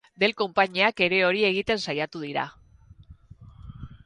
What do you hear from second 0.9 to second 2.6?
ere hori egiten saiatu dira.